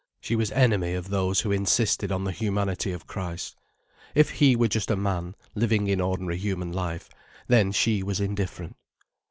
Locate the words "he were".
4.31-4.67